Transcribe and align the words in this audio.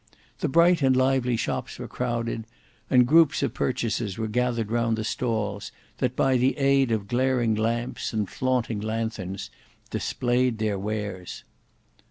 The 0.39 0.49
bright 0.49 0.81
and 0.81 0.97
lively 0.97 1.37
shops 1.37 1.77
were 1.77 1.87
crowded; 1.87 2.45
and 2.89 3.05
groups 3.05 3.43
of 3.43 3.53
purchasers 3.53 4.17
were 4.17 4.27
gathered 4.27 4.71
round 4.71 4.97
the 4.97 5.03
stalls, 5.03 5.71
that 5.99 6.15
by 6.15 6.37
the 6.37 6.57
aid 6.57 6.89
of 6.91 7.07
glaring 7.07 7.53
lamps 7.53 8.11
and 8.11 8.27
flaunting 8.27 8.79
lanthorns, 8.81 9.51
displayed 9.91 10.57
their 10.57 10.79
wares. 10.79 11.43